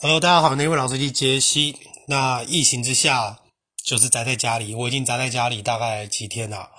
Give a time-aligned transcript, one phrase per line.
[0.00, 1.76] Hello，大家好，那位老司机杰西。
[2.08, 3.38] 那疫情之下，
[3.84, 6.70] 就是宅在家里，我已经宅在家里大概几天了，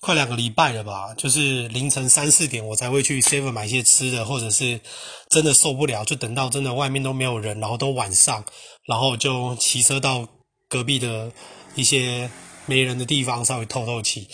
[0.00, 1.12] 快两个礼拜了吧。
[1.14, 4.80] 就是凌晨三四点，我才会去 Seven 买一些吃的，或者是
[5.28, 8.44] 真的受不了，就等到真的外面都没有人，然后都晚上，
[8.86, 10.28] 然后就骑车到
[10.68, 11.32] 隔壁的
[11.74, 12.30] 一些
[12.66, 14.28] 没人的地方稍微透透气。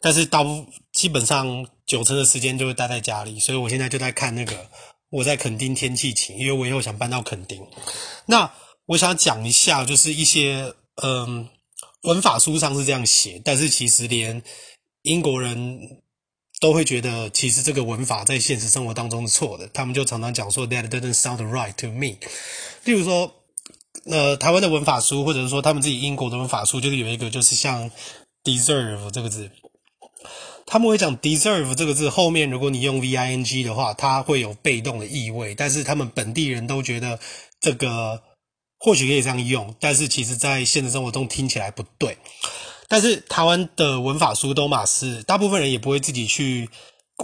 [0.00, 0.64] 但是大部
[0.94, 4.70] 基本上九成的时间就会待在家里，所以我现在就在看那个。
[5.10, 7.60] 我在垦丁天气晴，因为我以后想搬到垦丁。
[8.26, 8.50] 那
[8.86, 11.48] 我想讲一下，就是一些嗯
[12.02, 14.42] 文法书上是这样写，但是其实连
[15.02, 15.80] 英国人
[16.60, 19.66] 都会觉得，其实这个文法在现实生活当中是错的。
[19.68, 22.18] 他们就常常讲说，That doesn't sound right to me。
[22.84, 23.34] 例如说，
[24.04, 27.90] 呃，台湾的文法书，或者是说他们自己英国的文法书，就是有一个就是像
[28.44, 29.50] deserve 这个字。
[30.66, 35.54] 他们会讲 deserve 这个字后面，如果你用 V-I-N-G 的话，它会有被动的意味。
[35.54, 37.18] 但是他们本地人都觉得
[37.60, 38.22] 这个
[38.78, 42.16] 或许可以这样用，但是其实在现实生活中听起来不对。
[42.88, 46.68] 但是台湾的文法书都嘛是，大部分人也不会自己去。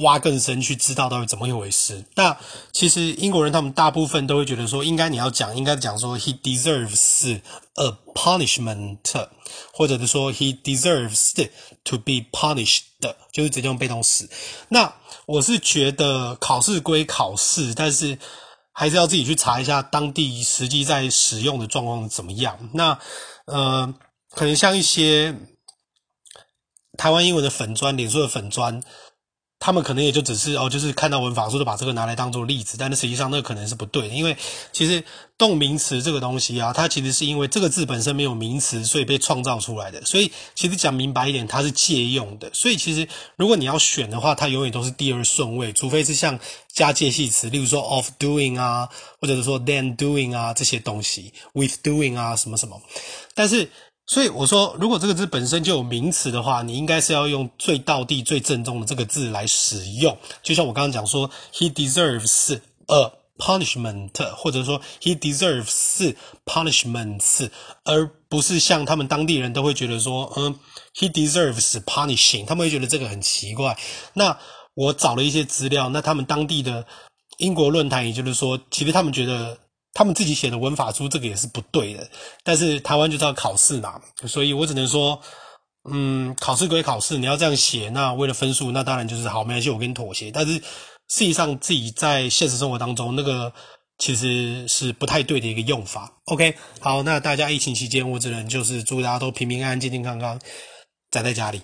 [0.00, 2.04] 挖更深去知道到底怎么一回事。
[2.14, 2.36] 那
[2.72, 7.40] 其实英国人他们大部分都会觉得说，应该你要讲，应该讲说 he deserves
[7.74, 8.98] a punishment，
[9.72, 11.32] 或者是说 he deserves
[11.84, 12.82] to be punished，
[13.32, 14.28] 就是直接用被动式。
[14.68, 14.92] 那
[15.26, 18.18] 我是觉得考试归考试，但是
[18.72, 22.58] 还是要自己去查一下当地实际在使用的状况怎么样。
[22.72, 22.98] 那
[23.46, 23.94] 呃，
[24.30, 25.36] 可能像一些
[26.96, 28.82] 台湾英文的粉砖、脸书的粉砖。
[29.64, 34.36] 他们可能也就只是哦，就是看到文法书就把这个拿来当做例子，但是实际上那个可能是不对的，因为
[34.72, 35.04] 其实
[35.38, 40.04] 动名词这个东西啊，它其实是因为这个字本身没有名词，所以被创造出来的。
[40.04, 42.50] 所以其实讲明白一点，它是借用的。
[42.52, 46.36] 所以其实如果你要选的话，它永远都是第二顺位，除非是像
[46.72, 48.88] 加介系词，例如说 of doing 啊，
[49.20, 52.82] 或者是说 than doing 啊这些东西，with doing 啊什么什么，
[53.32, 53.70] 但是。
[54.04, 60.18] 所以我说，如果这个字本身就有名词的话，你应该是要用最道地、最正宗的这个字来使用。
[60.42, 67.48] 就像我刚刚讲说，he deserves a punishment，或者说 he deserves punishments，
[67.84, 70.58] 而不是像他们当地人都会觉得说，嗯
[70.94, 73.78] ，he deserves punishing，他们会觉得这个很奇怪。
[74.14, 74.36] 那
[74.74, 76.84] 我找了一些资料，那他们当地的
[77.38, 79.61] 英国论坛，也就是说，其实他们觉得。
[79.94, 82.08] 他们自己写的文法书，这个也是不对的。
[82.42, 85.20] 但是台湾就是要考试嘛，所以我只能说，
[85.90, 90.30] 嗯，考试归考试，你要这样写，那为了分数，那当然就是好，没关系，我跟你妥协。
[90.30, 93.52] 但是实际上自己在现实生活当中，那个
[93.98, 96.10] 其实是不太对的一个用法。
[96.24, 100.40] OK，好，那大家疫情期间，我只能就是祝大家都平平安安、健健康康，
[101.10, 101.60] 宅在家里。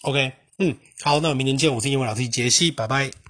[0.00, 3.12] OK，嗯，好，那我明天见，我是英文老师杰西，拜拜。